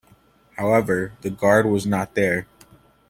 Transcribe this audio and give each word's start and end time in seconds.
However, 0.57 1.13
the 1.21 1.29
guard 1.29 1.67
was 1.67 1.85
not 1.85 2.15
there. 2.15 2.47